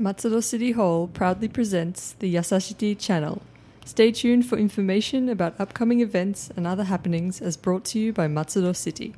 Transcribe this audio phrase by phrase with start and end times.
[0.00, 3.40] Matsudo City Hall proudly presents the Yasashiti channel.
[3.84, 8.26] Stay tuned for information about upcoming events and other happenings as brought to you by
[8.26, 9.14] Matsudo City.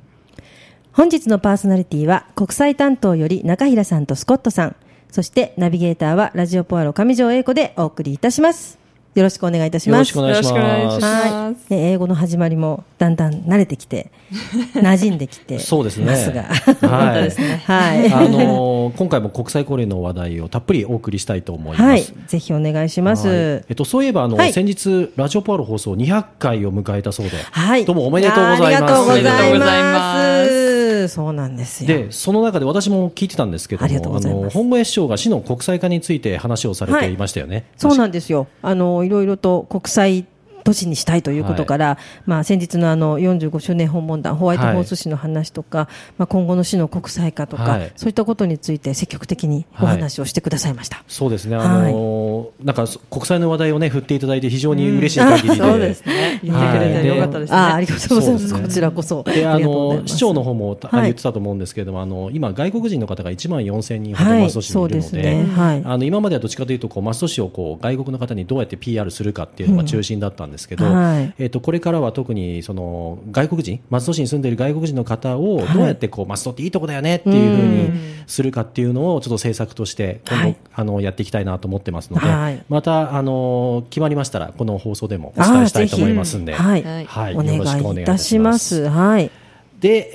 [0.91, 4.75] 本日のパーソナリティは国際担当より中平さんとスコットさん、
[5.11, 8.77] そしてナビゲーターはラジオポアロ上条英子でお送りいたします。
[9.19, 9.97] よろしくお願いいたします。
[9.97, 14.11] よろしくお願いしますはい、ね、英語の始まりもだんだん慣れてきて、
[14.77, 16.43] 馴染んできてそうですねますが。
[16.43, 17.29] はい。
[17.65, 18.13] はい。
[18.13, 21.81] あのー今回も国際交流の話題をたっぷりお送りしたいと思います。
[21.81, 22.05] はい。
[22.27, 23.27] ぜひお願いします。
[23.27, 27.85] はいえっと、そういえばあの、はい先日ラジオポアロ放送200回を迎えたそうで、はい。
[27.85, 28.63] どうもおめでとうございます。
[28.65, 29.83] ありがとうござい。
[29.83, 31.87] ますそうなんですよ。
[31.87, 37.65] でその中で私も聞いてたんですけども、ございますの本郷市長が市の国際化について話をされていましたよね。
[37.77, 38.47] そうなんですよ。
[38.61, 40.25] あの、いろいろと国際
[40.67, 47.91] 都市にしたいということから、まあ先日のあの45周年訪問団、ホワイトホース市の話とか、まあ今後の市の国際化とか、はい。
[47.95, 51.05] そういったことについて積極的にお話をしてくださいました。
[51.07, 56.41] そうですね、あのーなんか国際の話題をね振っていただいて非常に嬉しい限りで、 そうですね。
[56.43, 57.55] 言ってくれてよかったですね。
[57.55, 58.53] ああ、ありがとうございます。
[58.53, 58.61] ね。
[58.61, 59.23] こちらこそ。
[59.23, 64.41] であの市長の方も言ってたと思うんですけれども、あの今、外国人の方が1万4000人ほどはい。
[64.41, 65.45] 松戸市にいるのでで、すね。
[65.55, 65.81] はい。
[65.85, 71.33] あの今まではどっちかというとこう松戸市をこう外国の方にどうやって PR するかっていうのが中心だったんですけど、うんはい。
[71.37, 80.57] えっとこれからは特にその外国人松戸市に住んでいる外国人の方をどうやってこう松戸っていいとこだよねっていうふうにするかっていうのをちょっと政策として今後、はい。
[80.73, 82.63] あのやっていきたいなと思ってますので、はい。
[82.69, 86.53] またあの決まりましたらこの放送でもお伝えしたいと思いますんで。
[86.53, 86.81] はい。
[86.83, 88.87] よろしくお願いいたしします。
[88.89, 89.31] はい。
[89.79, 90.11] で、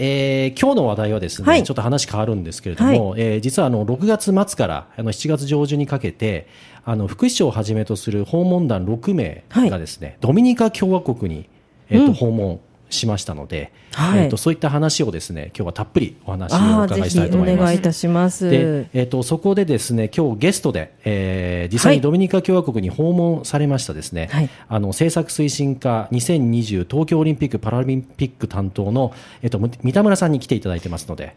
[0.47, 1.63] えー今日の話題はですね、はい。
[1.63, 6.49] ちょっと話変わるんですけれども、えー実はあの6月末からあの7月上旬にかけて
[6.85, 11.49] あの副市長をはじめとする訪問団6名がですね、ドミニカ共和国に、
[11.89, 12.61] えーと訪問
[12.93, 17.81] しましたので、はいえーとそういった話をですね今日はたっぷりお話をお伺いしたいと思います願いい。
[17.81, 18.49] たします。
[18.49, 29.13] で、えー、とそこでですね今日ゲストで、えー実際にドミニカ共和国に訪問されましたですね、はいあの政策推進課2020東京オリンピック・パラリンピック担当の、
[29.43, 31.35] えー、とむ三田村さんに来ていただいてますので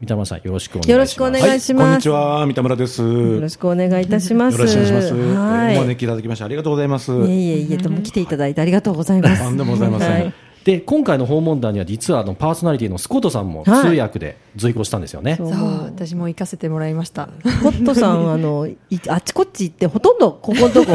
[0.00, 0.90] 三田村さんよろしくお願いします。
[0.90, 3.02] よろしくお願いしますこんにちは、三田村です。
[3.02, 4.58] よろしくお願いいたします。
[4.58, 5.14] よろしくお願いします。
[5.14, 5.76] はい。
[5.78, 7.12] お招きいただきましてありがとうございます。
[7.12, 9.42] いえいえいえ、とも来ていただいてありがとうございます。
[9.42, 15.36] とんでもございませんはいで今回の訪問団には実はあのパーソナリティのスコットさんも通はい訳で随行したんですよね。
[15.36, 17.26] そうそう、私も行かせてもらいました。
[17.62, 20.92] コットさん、あの、いあっちこっち行って、ほとんどここのとこ、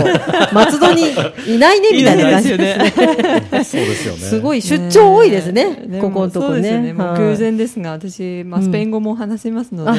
[0.51, 3.63] 松戸にいないね、みたいな 感じですね。
[3.63, 4.19] そうですよね。
[4.19, 9.97] すごい出張多いですね、でもここのとこそうです偶然ですが、私、まあ、スペイン語も話せますので、うん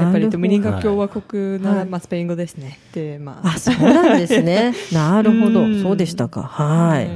[0.00, 2.78] やっぱりドミニカ共和国なら、はいまあ、スペイン語ですね。
[2.92, 4.74] で、まあ、あ、そうなんですね。
[4.94, 5.66] なるほどう。
[5.66, 6.42] んそうでしたか。
[6.42, 7.08] はい。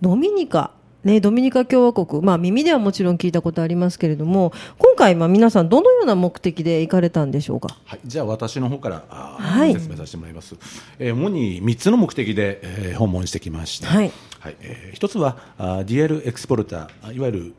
[0.00, 0.70] ドミニカ。
[1.04, 7.76] ね、ドミニカ共和国、まあ、耳ではもちろん聞いたことありますけれども、今回、まあ、皆さん、どのような目的で行かれたんでしょうか？
[7.84, 10.54] はい、じゃあ私の方から、あーはい説明させてもらいます。
[10.98, 13.88] えー主に3つの目的で、えー訪問してきました。
[13.88, 14.12] はい
[14.60, 17.54] えー一つはあーデュエルエクスポルター、いわゆる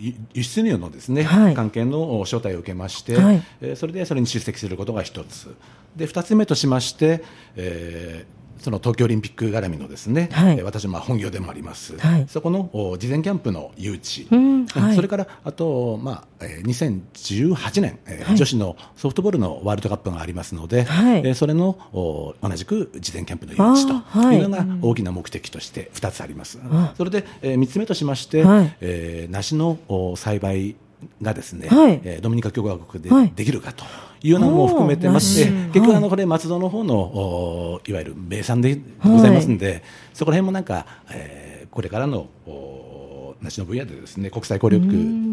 [0.00, 5.54] 輸輸出入のですね、はい関係の招待を受けまして、はいえーそれでそれに出席することが一つ。
[5.96, 7.22] で二つ目としまして、
[7.56, 10.58] えーその東京オリンピック絡みのですね、はい。
[10.58, 12.26] えー私はまあ本業でもあります、はい。
[12.28, 14.94] そこのお事前キャンプの誘致、うんはい。
[14.94, 18.36] それからあと、まあえー2018年、えーはい。
[18.36, 21.18] 女子のソフトボールのワールドカップがありますので、はい。
[21.20, 23.88] えーそれのお同じく事前キャンプの誘致
[24.22, 24.40] とい。
[24.40, 26.58] うのが大きな目的として2つあります。
[26.96, 28.76] それで、え3つ目としまして、はい。
[28.80, 30.76] えー梨のお栽培
[31.22, 32.00] がですね、はい。
[32.04, 33.32] えードミニカ共和国ではい。
[33.34, 33.84] できるかと
[34.22, 39.82] いうのも含めてまして、結局あのこれ松戸の方のおいわゆる名産でございますんで、
[40.12, 44.86] そこら辺もなんか、えーこれからのお梨の分野でですね国際協力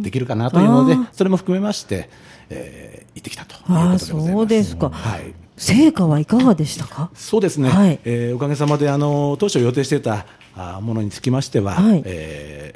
[0.04, 2.10] できるかなというのでそれも含めまして、
[2.50, 4.06] えー行ってきたということでございます。
[4.06, 4.90] そうですか。
[4.92, 5.34] はい。
[5.58, 7.10] 成果はいかがでしたか？
[7.16, 8.00] そうですね、はい。
[8.06, 12.04] えーおかげさまであの当初予定していたあものにつきましては、はい。
[12.06, 12.67] えー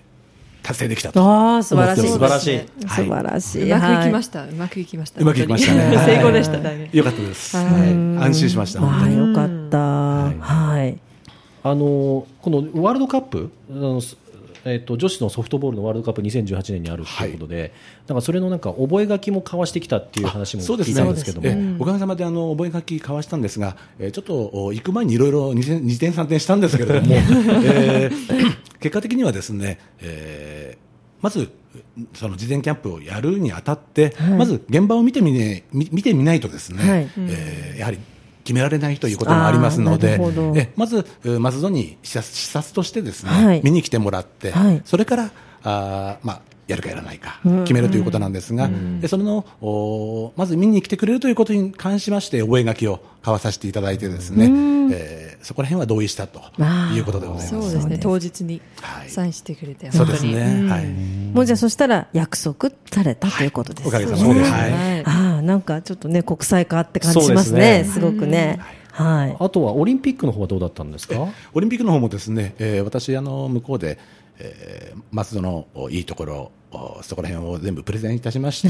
[0.64, 2.08] 達成できたとああ、素晴らしい。
[2.10, 3.72] 素晴らしい素晴らしい。
[3.72, 4.44] うまくいきましした。
[4.44, 5.22] うまくいきました。
[5.22, 6.90] うまくいきましたね成功でした、大変。
[6.92, 7.92] よかったです、はいはい
[8.22, 9.78] 安心しましたああ、本当によかった。
[9.78, 10.98] はい。
[11.64, 14.18] あのこのワールドカップあの、す
[14.66, 17.74] えっと女子のソフトボールのワールドカップ2018年にあるということで、
[18.08, 27.16] なんかそれのなんか覚書も交わしてきたっていう話も聞いたんですけども、ええおかげさまであの覚書交わしたんですが、えーちょっとお行く前にいろいろ二点三点したんですけれども、
[27.66, 30.92] えー結果的にはですね、えー
[31.22, 31.52] まず
[32.16, 34.30] その事前キャンプをやるにあたって、はい。
[34.32, 37.10] まず現場を見てみ,、ね、見見てみないとですね、はい。
[37.18, 38.00] えーやはり
[38.44, 40.20] 決められないということもありますので
[40.56, 43.62] えまずえー松戸に視察視察としてですね、はい。
[43.64, 44.82] 見に来てもらって、はい。
[44.86, 45.32] それから
[45.64, 48.70] あー、まあ、やるかやらないか決めるということなんですが、
[49.02, 54.46] でそれのおまず見に来てくれるということに関しまして覚書を交わさせていただいてですね、
[54.94, 56.40] えー、そこら辺は同意したと
[56.94, 57.50] いうことでございます。
[57.50, 57.98] そうですね。
[58.00, 58.62] 当日に
[59.08, 60.88] サインしてくれて、そうですね、はい、
[61.34, 64.72] もうじゃあそしたら約束されたということですね、おかげさまで、はい
[65.52, 68.58] なんかちょっとね国際化って感じしますねすごくね。
[68.94, 71.28] はい、あとはオリンピックの方はどうだったんですか？
[71.54, 74.00] オリンピックの方もですね、えー、私あの向こうで、
[74.38, 76.52] えー、松戸のいいところ
[77.02, 78.70] そこら辺を全部プレゼンいたしまして、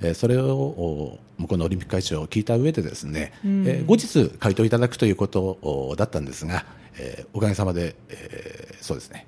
[0.00, 6.64] えー、それを向こうのオリンピック会長を聞いた上でですね、うん、えー、後日回答いただくということだったんですが、
[6.98, 9.26] えー、おかげさまで、えー、そうですね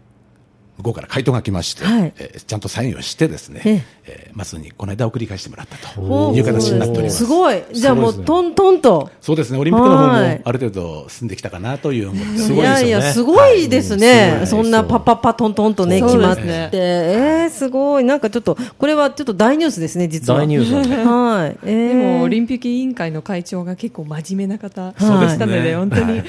[0.79, 7.19] 向こうから回答が来まして、はい、えー、ちゃんとサインをしてですね、ええー、松にこの間送り返してもらったという形になっております。
[7.19, 7.63] すごい。
[7.73, 9.11] じゃあもうトントンと。
[9.21, 9.59] そうですね。
[9.59, 14.43] オリンピックの方もある程度進んできたかなという思っていやいや、すごいですね。
[14.47, 16.43] そんなパッパッパトントンとね、決まって。
[16.73, 18.05] えー、すごい。
[18.05, 20.41] なんかちょっと、これはちょっと大ニュースですね、実は。
[20.41, 21.59] 大ニュース、 はい。
[21.65, 26.23] えでも、オリンピック委員会の会長が結構真面目な方でしたので、本当に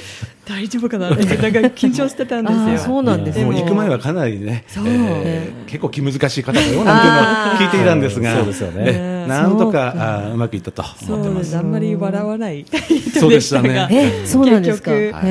[0.45, 2.93] 大丈夫かなって、なんか緊張してたんですよ。
[2.93, 9.25] そうなんですも行く前はかなりね、えー、結構気難しい方だよなんていうのを聞いていたんですが、そうですよね。
[9.27, 11.57] なんとかあうまくいったと思ってます。
[11.57, 12.65] あんまり笑わない
[13.19, 13.87] そうでしたね。
[13.91, 14.91] え、そうなんですか。
[14.91, 15.27] 本当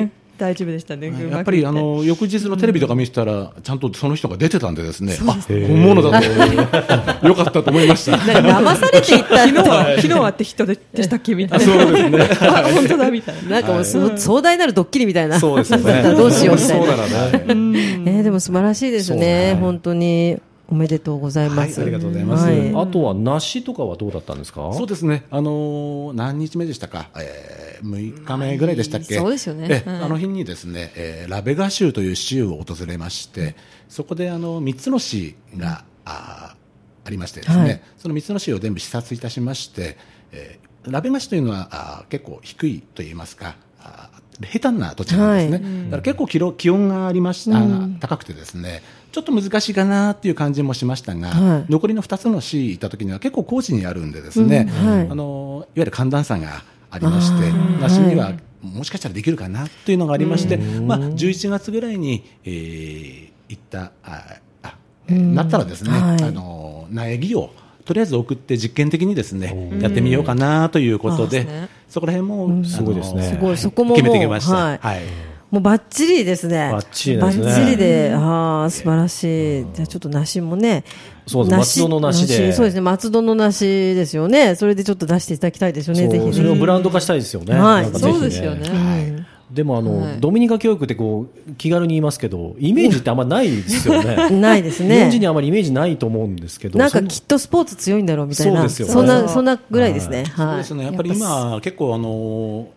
[0.00, 0.23] に。
[0.36, 1.12] 大丈夫でしたね。
[1.30, 8.16] やっぱりあの翌日のテレビとか見せたら、ちゃんとその人が出てたんでですね、あ本物だと、よかったと思いました。
[8.18, 11.64] 騙されていった昨日は昨日はって人でしたっけみたいな。
[11.64, 12.18] そうですね。
[12.74, 13.50] 本当だみたいな。
[13.60, 15.38] なんかもう壮大なるドッキリみたいな。
[15.38, 16.02] そうですね。
[16.02, 16.86] どうしようみたいな。
[16.86, 18.02] そうならね。
[18.06, 19.56] えでも素晴らしいですね。
[19.60, 20.38] 本当に。
[20.66, 21.80] おめでとうございます。
[21.80, 22.44] ありがとうございます。
[22.46, 24.72] あとは梨とかはどうだったんですか？
[24.72, 25.26] そうですね。
[25.30, 27.10] あの何日目でしたか？
[27.16, 29.16] えー、6日目ぐらいでしたっけ？
[29.18, 29.84] そうですよね。
[29.86, 33.56] あの日にですね、えー、ラベガ州という州を訪れまして、
[33.88, 36.56] そこであの3つの市があ
[37.04, 39.98] ありましてですね、その3つの市を全部視察いたしまして、
[40.32, 43.56] えー、ラベガ市というのはあ結構低いと言いますか。
[43.80, 44.08] あ
[44.40, 48.82] 平坦な土地なんですね、はい、だから結構気気温がありました、うん、高くてですね
[49.14, 64.74] ちょっと難しいかなっていう感じもしましたが、はい、残りの2つの市行った時には結構高地にあるんでですね、うんはい、あのいわゆる寒暖差がありまして梨にはもしかしたらできるかなというのがありまして、まあ、11月ぐらいに、えー、行ったああ
[65.08, 67.50] なったらですね、あの苗木を
[67.84, 73.22] とりあえず送って実験的にですねやってみようかなということで、ね、そこら辺も、すごいですね。
[73.22, 74.54] すごいそこも決めてきました。
[74.54, 74.78] はい。
[74.78, 76.68] はいもうバッチリですね。
[76.72, 77.44] バッチリですね。
[77.44, 79.66] バッチリで、ああ、素晴らしい。
[79.72, 80.82] じゃあちょっと梨もね。
[81.28, 81.56] そうです。
[81.56, 82.52] 松戸の梨で。
[82.52, 82.80] そうですね。
[82.80, 83.64] 松戸の梨
[83.94, 84.56] ですよね。
[84.56, 86.08] それでちょっと出していただきたいですよね。
[86.08, 86.32] ぜひ。
[86.34, 87.54] それをブランド化したいですよね。
[87.54, 87.86] はい。
[87.96, 88.68] そうですよね。
[88.68, 89.24] はい
[89.54, 102.68] でもあの、はい、ドミニカ教育ってこう気軽に言いますけどイメージってあんまないですよね ないですね日本人にあまりイメージないと思うんですけどなんかきっとスポーツ強いんだろうみたいなそうですよ、ね、そんなそんなぐらいですね、はい、そうですねやっぱり今結構あの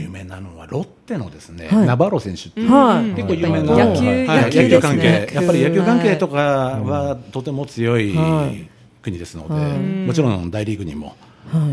[0.00, 2.68] 有名なのはロッテのですね、ナバロ選手っていう、
[3.14, 6.36] 結構有名な野球,、野球関係、やっぱり野球関係とか
[6.84, 8.14] はとても強い
[9.02, 9.54] 国ですので、
[10.06, 11.16] もちろん大リーグにも。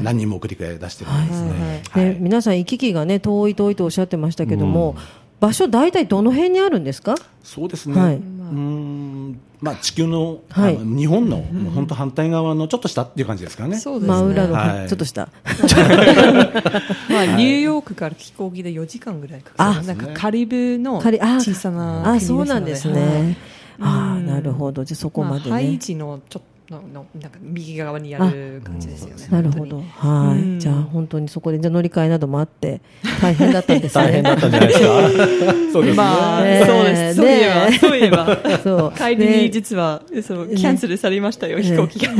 [0.01, 1.83] 何人も送り出してるんですね。
[1.95, 4.97] で皆さん行き来がね遠い遠いとおっしゃってましたけども、
[5.39, 7.15] 場所大体どの辺にあるんですか？
[7.43, 8.01] そうですね。
[8.01, 9.18] はい、うん
[9.61, 11.43] まあ地球の,、はい、日本の
[11.75, 13.77] 本当反対側のちょっと下っていう感じですかね。
[13.77, 14.15] そうですね。
[14.15, 15.29] 真裏の、はい、ちょっと下。
[17.09, 19.85] まあニューヨークから飛行機で4時間ぐらいかかる。
[19.85, 23.37] なんかカリブの小さなあそうなんですね。
[23.81, 25.51] ああなるほどじゃそこまでね。
[25.51, 29.27] ハイチのちょっとののなんか右側にある感じですよね。
[29.29, 29.81] なるほど。
[29.81, 30.59] はい。
[30.59, 32.81] じゃあ本当にそこでじゃ乗り換えなどもあって
[33.21, 34.03] 大変だったんですね。
[34.05, 34.85] 大変だったんじゃないですか。
[35.73, 35.93] そうですね。
[35.93, 37.15] まあ、そうです。
[37.15, 42.13] そういえば、そういえば、そう帰りに実はそうキャンセルされましたよ、飛行機が。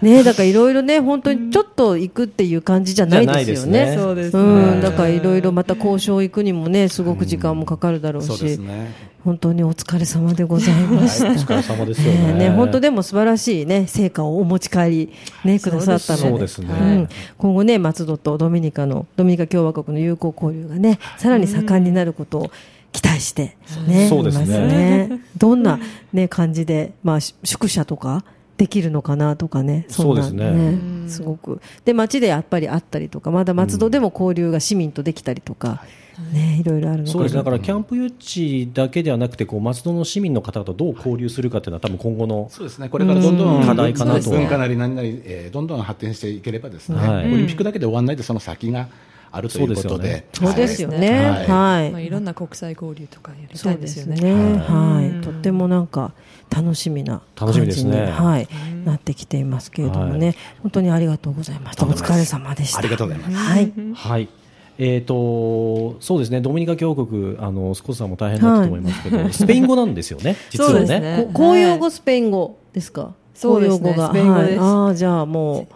[0.00, 3.94] ねだからいろいろね本当にちょっと行くっていう感じじゃないですよね。
[3.98, 4.36] そうです。
[4.36, 4.80] うん。
[4.80, 8.58] だからいろいろまた交渉行くにもねすごく時間もかかるだろうし。
[9.26, 11.32] 本当にお疲れ様でございました。
[11.32, 12.48] お疲れ様ですよね。
[12.50, 15.12] 本当でも素晴らしいね成果をお持ち帰り
[15.44, 17.08] ねくださったので、そうですね。
[17.36, 22.50] 今後ね松戸とドミニカのドミニカ共和国の友好交流がねさらに盛んになることを
[22.92, 23.56] 期待して
[23.86, 25.20] ね、そうですね。
[25.36, 25.78] どんな
[26.12, 28.24] ね感じでまあ宿舎とか。
[28.56, 30.78] できるのかなとかね、そうですね。
[31.08, 31.60] すごく。
[31.84, 35.84] で街でやっぱりあったりとかまだ松戸でも交流が市民とできたりとか、
[36.32, 37.34] ね、いろいろあるのそうです。
[37.34, 42.88] だからキャンプ誘致だけではなくてこう松戸の市民の方とどう交流するかというのは多分今後のそうですね。
[42.88, 48.88] これからどんどん課題かなと文化なり何なり、えー、どんどん発展していければですね、はい、オリンピックだけで終わらないでその先が
[49.36, 51.10] あるということで、そうですよね。
[51.10, 51.90] はいはい。
[51.90, 54.58] まあ、いろんな国際交流とかやりたいそうでですよね。
[54.58, 55.08] はい。
[55.08, 56.12] うんとってもなんか
[56.50, 58.48] 楽しみな楽しみ感じに、ですねはい、
[58.84, 61.86] なってきていますけれどもね、本当にありがとうございました。
[61.86, 62.78] お疲れ様でした。
[62.78, 63.36] ありがとうございます。
[63.36, 63.72] はい。
[63.94, 64.28] はい。
[64.78, 73.14] えー、とそうですねドミニカ共和国あのスコットさんも大変だったと思いますけど、スペイン語なんですよね 実はねそうですねこ公用語スペイン語ですか？
[73.34, 75.66] そうですね公用語がスペイン語ですはい、ああじゃあもう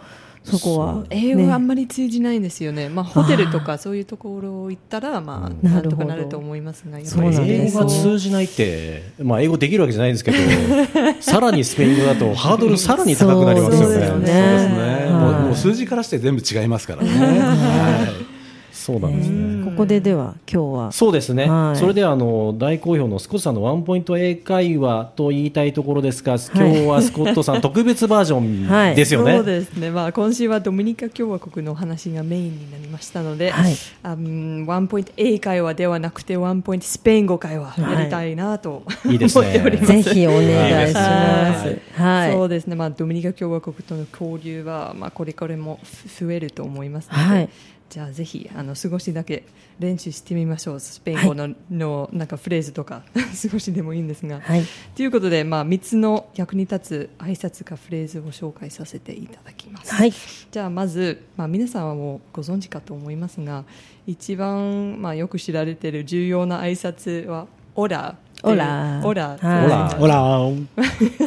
[0.42, 7.50] そこは、英語はあんね、まり通じないんですよね、まあ、ホテルとかそういうところ行ったら、まあ、なんとかなると思いますが、やっぱり。
[7.50, 10.38] 英語が通じないって、まあ、英語できるわけじゃないんですけど
[11.20, 13.85] さらにスペイン語だとハードルさらに高くなりますよね。
[13.87, 15.11] そうですよね。
[15.11, 17.11] もう数字からして全部違いますからね。
[17.18, 18.39] はい
[18.80, 19.62] そうなんですね。
[19.62, 20.92] ここででは今日は。
[20.92, 21.78] そうですね、はい。
[21.78, 29.37] それではあの大好評のスコットさんのワンポイント英会話と言いたいところですが、今日はスコットさん特別バージョン ですよね。
[29.37, 33.75] そうですね、まあ、今週はドミニカ共和国のお話がメインになりましたので、はい。
[34.02, 39.46] あうんワンポイント英会話ではなくてワンポイントスペイン語会話やりたいなと、いいですね。
[39.46, 39.92] 思っております。
[39.92, 41.78] ぜひお願いします。
[42.00, 42.32] はい。
[42.32, 47.49] そうですね、まあ、ドミニカ共和国との交流は、まあ、これからもふ増えると思いますので、はい
[47.90, 49.42] じゃあぜひあの少しだけ
[49.80, 53.02] 練習してみましょうスペイン語の,、のなんかフレーズとか
[53.35, 54.40] 少しでもいいんですが。
[54.40, 54.62] はい。
[54.94, 59.92] ということで、まあ、3つの役に立つ挨拶かフレーズを紹介させていただきます。
[59.92, 60.12] はい。
[60.12, 63.64] じゃあまず、まあ、皆さんはもうご存知かと思いますが
[64.06, 70.28] 一番、まあ、よく知られている重要な挨拶は「オラ」オラオラ」はいほら、ほら、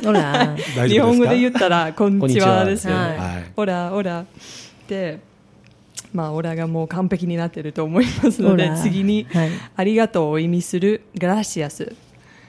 [0.01, 0.55] ほら。
[0.77, 2.99] 大日本語で言ったら「こんにちは」ですよね。
[2.99, 4.25] はいはいオラオラ
[4.87, 5.19] で、
[6.13, 11.93] まあ、オラがもう完璧になっていると思いますので次に、はいありがとうを意味するグラシアス。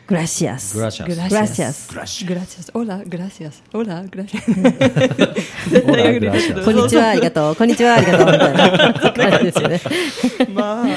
[0.06, 0.76] グラシアス。
[0.76, 1.08] グラシャス。
[1.08, 1.88] グラシアス。
[1.88, 1.96] グ
[2.34, 2.70] ラシアス。
[2.74, 3.62] オラ、グラシアス。
[3.72, 4.52] オラ、グラシアス。
[6.62, 7.56] こんにちは、ありがとう。
[7.56, 8.26] こんにちは、ありがとう。
[8.32, 8.92] みたいな
[9.30, 9.80] 感じですよね。
[10.52, 10.88] まあ、は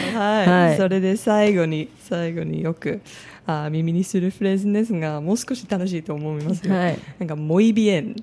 [0.44, 3.00] い、はいそれで最後に、最後によく、
[3.46, 6.76] あ耳にするフレーズですが、もう少し楽しいと思いますよ。
[6.76, 8.14] はいなんか、もいびえん。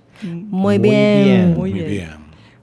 [0.51, 1.55] もういびえん。
[1.55, 1.81] もうい muy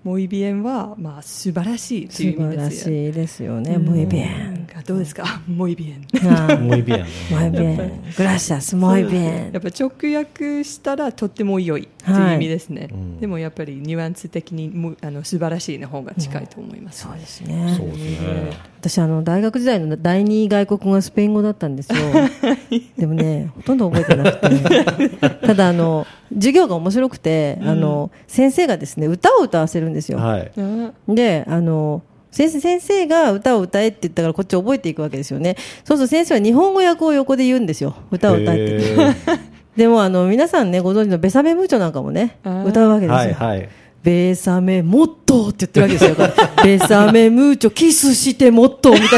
[0.03, 2.95] もいびえんは、まあ、素晴らしいと素いう意晴ら味ですよ。
[2.95, 3.77] しいですよね。
[3.77, 4.65] もういびえなんん。
[4.65, 5.41] かどうですか？
[5.47, 6.27] もいびえん。
[6.27, 7.01] あもういびやん。
[7.01, 8.03] もういびえん。
[8.17, 9.53] グラシアス、もういびえん。
[9.53, 17.87] やっぱ直訳したらとっても良いという意味ですね、うんでもやっぱりニュアンス的にもあの素晴らしいの方が近いと思います、そうですねそう。
[17.87, 18.51] ですね。
[18.79, 21.99] 私あの大学時代の第二外国語がスペイン語だったんですよ
[22.97, 30.51] でもねほとんど覚えてなくてただあの授業が面白くて、あの先生がですね歌を歌わせるんですよ、はい。
[30.57, 35.57] あであの先生先生が歌を歌えって言ったからこっち覚えていくわけですよね。
[35.83, 37.95] そうすると先生は日本語訳を横で言うんですよ。
[38.09, 38.91] 歌を歌えって。
[38.93, 39.39] へー。
[39.75, 43.69] でもあの皆さんねご存知のベサメムーチョなんかもね歌うわけですよ、はいはい。
[44.03, 46.15] ベーサメもっとって言ってるわけですよ。
[46.63, 49.09] ベーサメムーチョキスしてもっとみたい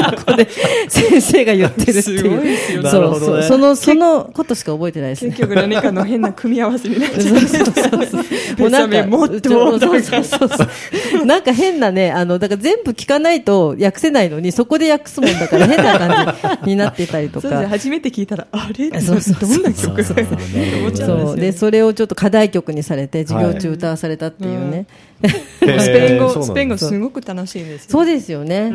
[0.00, 0.48] なことをここで
[0.88, 2.18] 先生が言ってるっていう。
[2.18, 3.02] すごいですよねそうそう。
[3.02, 5.42] なるほどねその、そのことしか覚えてないですね結。
[5.42, 8.24] 局何かの変な組み合わせになっちゃうそうそうそうそう。
[8.56, 11.26] ベサメもっとそうそうそうそう。
[11.26, 17.48] なんか変なね、あの、だから全部聞かないと訳せないのに、そこで訳すもんだから変な感じになってたりとか。
[17.48, 19.00] そうです初めて聞いたらあれ？
[19.00, 24.86] そうそうどんな曲そうそうそう思っちゃそうでそれをちょっと課題曲にされて授業中歌わされたっていうね、へ
[25.24, 28.70] スペイン語スペイン語すごく楽しいんですよそうですよね。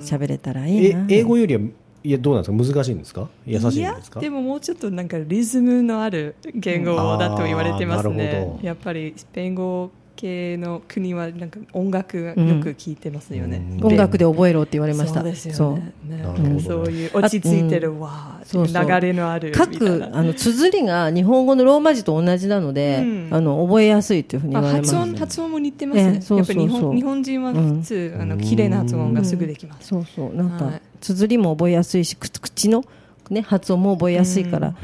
[0.00, 1.60] 喋、れたらいい英語よりは、
[2.04, 2.74] いや、どうなんですか？
[2.74, 3.28] 難しいんですか？
[3.46, 8.58] 優しいですかでももうちょっとなんかリズムのある言語だと言われてますね。
[8.62, 13.62] やっぱりスペイン語系の国はなんか音楽がよく聞いてますよね。
[13.78, 13.86] うん。
[13.86, 15.20] 音楽で覚えろって言われました。
[15.20, 15.92] そうですそうよね。
[16.08, 16.42] ねなるほど。
[16.42, 18.84] ねそういう落ち着いてるわそうそう。
[18.84, 20.18] 流れのある各な。
[20.18, 23.28] あの綴りが日本語のローマ字と同じなので、うん。
[23.30, 24.94] あの覚えやすいというふうに言あわれます。
[24.94, 26.12] 発音発音も似てますね。
[26.14, 26.62] ええそうそうそう。
[26.62, 29.88] やっぱり日本日本人は普通、あの綺麗な発音がすぐできます。
[29.88, 30.34] そうそう。
[30.34, 30.82] なんか、はい。
[31.00, 32.84] 綴りも覚えやすいしく口の、
[33.30, 34.74] ね、発音も覚えやすいから、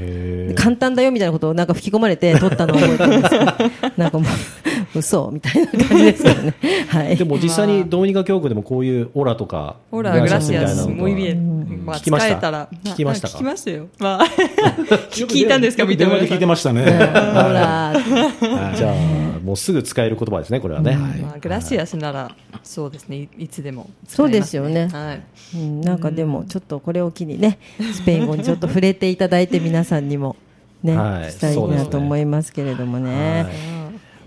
[0.54, 3.30] 簡単だよみたいなことをなんか吹き込まれて 取ったのを覚えてるんです。
[3.30, 3.44] けど
[3.96, 4.24] なんかも
[4.94, 6.54] う嘘みたいな感じですからね。
[6.88, 7.16] はい。
[7.16, 11.34] でも実際にドミニカ教区でもこういうオラとか、ほら、グラシアス、みたいなのとかもういびえ。
[11.34, 12.28] まあ、聞きました？
[12.28, 12.68] 使えたら。
[12.84, 13.34] 聞きましたか？
[13.34, 13.86] 聞きましたよ。
[13.98, 14.24] まあ、
[15.10, 16.82] 聞いたんですか、見てで聞いてましたね。
[16.84, 17.92] ほら
[18.76, 18.94] じゃあ、
[19.44, 20.96] もうすぐ使える言葉ですね、これはね。
[20.96, 24.88] まあ、グラシアスなら、そうですね、いいつでも使そうえます、ですよね。
[24.88, 25.22] はい。
[25.54, 27.58] うん、なんかでもちょっとこれを機にね
[27.92, 30.36] スペイン語にちょっと触れていただいて皆さんにも
[30.82, 31.30] ね、はい。
[31.30, 33.83] したいなと思いますけれどもね、はい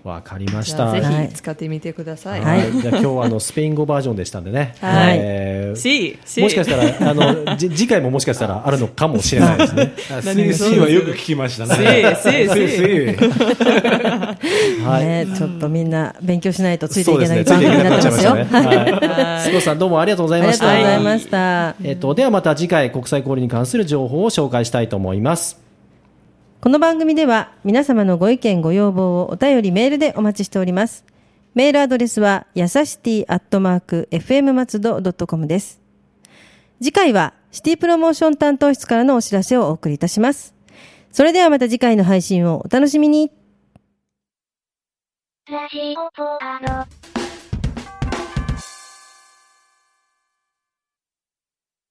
[0.08, 0.86] わかりました。
[0.86, 2.42] はいぜひ使ってみてください。
[2.42, 2.72] はいはい。
[2.82, 4.76] じゃあ今日はあのスペイン語バージョンでしたんでね。
[4.80, 9.94] はいえー C、C もしかしたら、あの、じ次回ももしかしたらあるのかもしれないですね。
[10.10, 12.16] あ何が C, C はよく聞きましたね。
[12.24, 12.84] C C C, C.
[14.84, 15.06] はい。
[15.06, 17.58] ね、ちょっとみんな勉強しないとついていけないそうですね。
[17.58, 18.44] ついていけなくなっちゃいましたね。
[18.52, 19.50] はい。
[19.50, 20.88] スコさんどうもありがとうございありがとうごました。
[20.88, 21.76] ざいました。
[21.84, 25.67] えっと、ではまた次回国際交流に関する情報を紹介したいと思います。
[26.60, 31.06] この番組では皆様のご意見ご要望をお便りメールでお待ちしております。
[31.54, 35.80] メールアドレスはやさしティアットマーク FM 松戸 .com です。
[36.82, 40.56] 次回はシティプロモーション担当室からのお知らせをお送りいたします。
[41.12, 43.32] それではまた次回の配信をお楽しみに。
[45.50, 47.17] ラジオポアド。